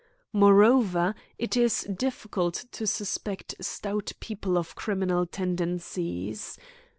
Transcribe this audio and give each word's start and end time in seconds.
Moreover, 0.33 1.13
it 1.37 1.55
is 1.55 1.83
difficult 1.83 2.65
to 2.71 2.87
suspect 2.87 3.53
stout 3.61 4.13
people 4.19 4.57
of 4.57 4.73
criminal 4.75 5.27
tendencies. 5.27 6.57